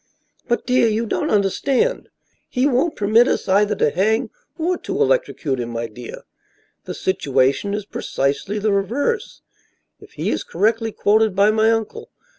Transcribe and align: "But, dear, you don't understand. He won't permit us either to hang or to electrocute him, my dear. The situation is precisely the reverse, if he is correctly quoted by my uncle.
"But, 0.47 0.65
dear, 0.65 0.87
you 0.87 1.05
don't 1.05 1.29
understand. 1.29 2.09
He 2.49 2.65
won't 2.65 2.95
permit 2.95 3.27
us 3.27 3.47
either 3.47 3.75
to 3.75 3.91
hang 3.91 4.31
or 4.57 4.75
to 4.79 4.99
electrocute 4.99 5.59
him, 5.59 5.69
my 5.69 5.85
dear. 5.85 6.23
The 6.85 6.95
situation 6.95 7.75
is 7.75 7.85
precisely 7.85 8.57
the 8.57 8.71
reverse, 8.73 9.43
if 9.99 10.13
he 10.13 10.31
is 10.31 10.43
correctly 10.43 10.91
quoted 10.91 11.35
by 11.35 11.51
my 11.51 11.69
uncle. 11.71 12.09